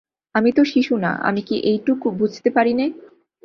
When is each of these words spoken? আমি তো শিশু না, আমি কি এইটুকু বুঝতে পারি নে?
আমি 0.35 0.49
তো 0.51 0.61
শিশু 0.65 0.93
না, 0.97 1.11
আমি 1.21 1.41
কি 1.41 1.55
এইটুকু 1.63 2.07
বুঝতে 2.11 2.49
পারি 2.49 2.73
নে? 2.73 2.85